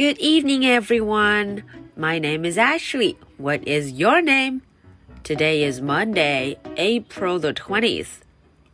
[0.00, 1.64] Good evening, everyone.
[1.96, 3.16] My name is Ashley.
[3.38, 4.62] What is your name?
[5.22, 8.20] Today is Monday, April the 20th.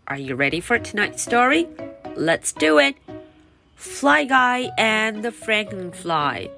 [0.07, 1.67] Are you ready for tonight's story?
[2.17, 2.97] Let's do it.
[3.77, 6.51] Fly Guy and the Frankenfly.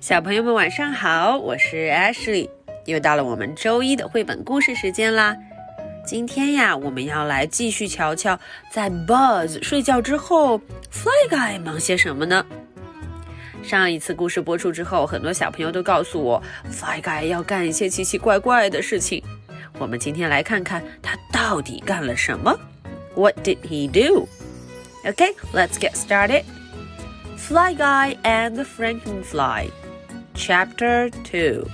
[0.00, 2.48] 小朋友们晚上好，我是 Ashley，
[2.86, 5.36] 又到了我们周一的绘本故事时间啦。
[6.07, 8.39] 今天呀，我们要来继续瞧瞧，
[8.71, 10.57] 在 Buzz 睡觉之后
[10.89, 12.45] ，Fly Guy 忙些什么呢？
[13.61, 19.21] 上一次故事播出之后，很多小朋友都告诉我，Fly Guy 要干一些奇奇怪怪的事情。
[19.77, 22.57] 我们今天来看看他到底干了什么。
[23.13, 24.29] What did he do?
[25.03, 26.45] Okay, let's get started.
[27.35, 29.71] Fly Guy and the Frankenfly,
[30.33, 31.65] Chapter 2.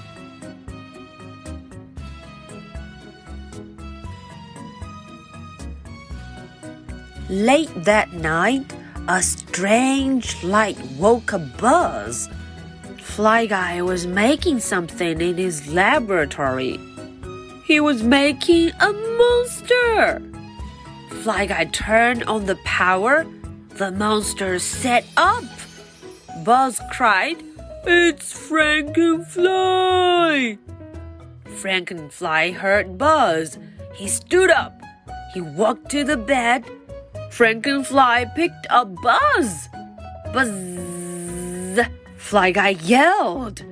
[7.34, 8.72] Late that night,
[9.08, 12.30] a strange light woke Buzz.
[13.00, 16.80] Fly Guy was making something in his laboratory.
[17.66, 20.22] He was making a monster.
[21.24, 23.26] Fly Guy turned on the power.
[23.78, 25.44] The monster set up.
[26.46, 27.38] Buzz cried,
[27.84, 30.60] It's Frankenfly!
[31.46, 33.58] Frankenfly heard Buzz.
[33.96, 34.80] He stood up.
[35.34, 36.64] He walked to the bed
[37.33, 39.69] Frankenfly picked up Buzz.
[40.33, 41.87] Buzz!
[42.17, 43.63] Fly Guy yelled.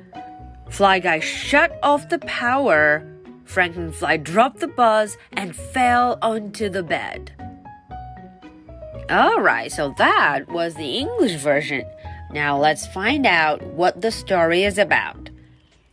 [0.71, 3.03] Fly Guy shut off the power.
[3.45, 7.33] Frankenfly dropped the buzz and fell onto the bed.
[9.11, 11.85] Alright, so that was the English version.
[12.33, 15.31] Now let's find out what the story is about.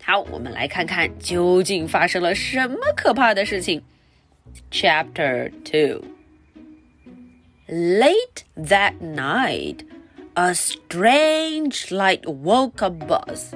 [0.03, 3.81] 好，我们来看看究竟发生了什么可怕的事情。
[4.71, 6.03] Chapter Two.
[7.67, 9.85] Late that night,
[10.35, 13.53] a strange light woke up Buzz.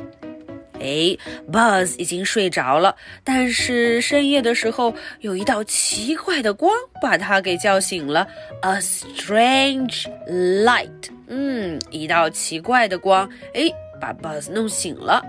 [0.80, 1.18] 哎，
[1.52, 6.72] Buzz 已经睡着了，但是深夜的时候，有一道奇怪的光
[7.02, 8.28] 把他给叫醒了。
[8.62, 15.24] A strange light，嗯，一道奇怪的光，哎，把 Buzz 弄醒了。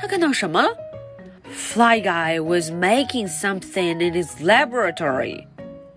[0.00, 0.68] 他看到什么了？
[1.50, 5.46] Fly Guy was making something in his laboratory.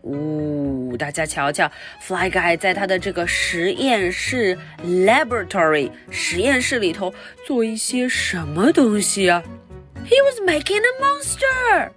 [0.03, 1.71] 呜、哦，大家瞧瞧，
[2.01, 7.13] Fly Guy 在他的这个实验室 laboratory 实验室里头
[7.45, 9.41] 做一些什么东西啊？
[10.05, 11.89] He was making a monster。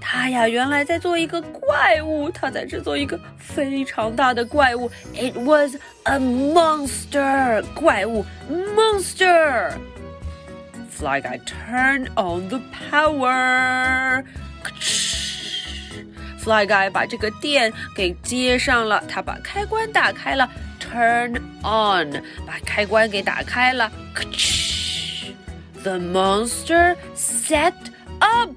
[0.00, 4.90] 他呀，原来在做一个怪物，他在制作一个非常大的怪物。
[5.14, 8.24] It was a monster，怪物，
[8.74, 12.60] monster。Fly Guy turned on the
[12.90, 14.24] power。
[16.42, 20.48] Fly Guy 把这个电给接上了，他把开关打开了，
[20.80, 23.90] Turn on，把开关给打开了。
[25.82, 27.74] The monster set
[28.18, 28.50] up。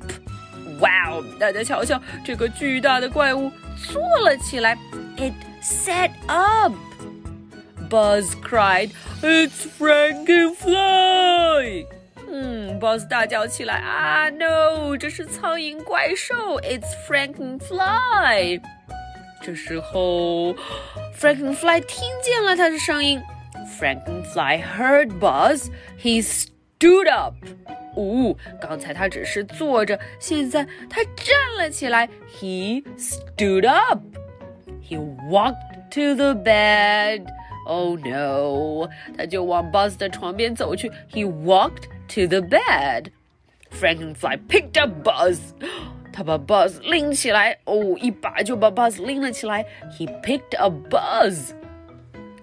[0.80, 1.24] 哇哦！
[1.40, 4.76] 大家瞧瞧，这个巨大的怪物坐了起来。
[5.18, 8.90] It set up。Buzz cried,
[9.22, 11.85] "It's Frankenfly!"
[12.76, 14.30] 嗯，Boss 大叫起来啊！
[14.30, 18.62] No，这是苍蝇怪兽，It's Frankenfly。
[19.42, 20.54] 这时候，
[21.18, 23.22] Frankenfly 听见了他的声音。
[23.80, 25.70] Frankenfly heard Buzz.
[25.98, 27.36] He stood up.
[27.96, 32.10] 哦，刚才他只是坐着，现在他站了起来。
[32.38, 34.02] He stood up.
[34.86, 34.98] He
[35.30, 35.56] walked
[35.92, 37.26] to the bed.
[37.66, 38.90] Oh no！
[39.18, 40.90] 他就往 Buzz 的床边走去。
[41.12, 43.12] He walked to the bed.
[43.72, 45.40] Frankenfly picked up Buzz.
[46.12, 49.66] 他把 Buzz 拎起来，哦，一把就把 Buzz 拎了起来。
[49.98, 51.52] He picked up Buzz.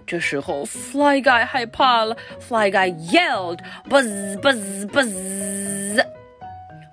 [0.07, 2.17] 这时候，Fly Guy 害怕了。
[2.41, 3.59] Fly Guy yelled,
[3.91, 6.03] "Buzz, buzz, buzz!"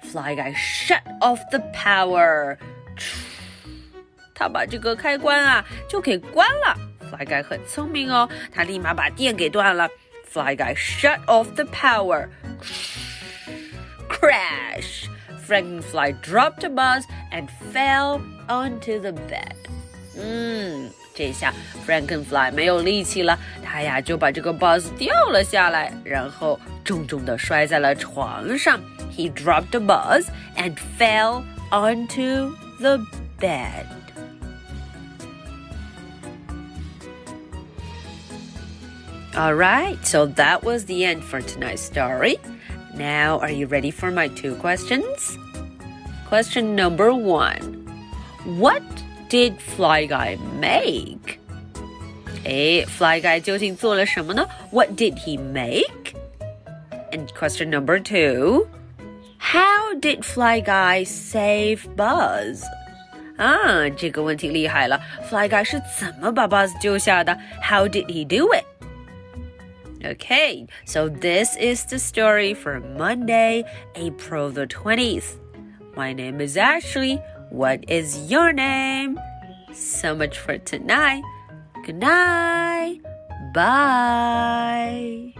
[0.01, 2.57] Fly Guy shut off the power.
[4.33, 6.75] 他把这个开关啊就给关了。
[7.10, 9.88] Fly Guy 很聪明哦，他立马把电给断了。
[10.32, 12.28] Fly Guy shut off the power.
[14.08, 15.08] Crash!
[15.46, 19.56] Frankenfly dropped the buzz and fell onto the bed.
[20.16, 21.52] 嗯，这下
[21.86, 28.80] Frankenfly 没有力气了，他呀就把这个 Buzz 掉了下来，然后重重的摔在了床上。
[29.10, 30.26] He dropped the buzz
[30.56, 32.98] and fell onto the
[33.40, 33.86] bed.
[39.35, 42.37] All right, so that was the end for tonight's story.
[42.95, 45.37] Now, are you ready for my two questions?
[46.29, 47.85] Question number one
[48.45, 48.81] What
[49.29, 51.39] did Fly Guy make?
[52.45, 54.47] 诶，Fly Guy 究竟做了什么呢？
[54.71, 56.13] What did he make?
[57.11, 58.67] And question number two.
[59.37, 62.63] How did Fly Guy save Buzz?
[63.37, 67.37] 啊，这个问题厉害了，Fly Guy 是怎么把 Buzz 救下的？
[67.61, 68.63] How did he do it?
[70.02, 73.64] Okay, so this is the story for Monday,
[73.96, 75.38] April the 20th.
[75.94, 77.16] My name is Ashley.
[77.50, 79.20] What is your name?
[79.74, 81.22] So much for tonight.
[81.84, 83.00] Good night.
[83.52, 85.34] Bye.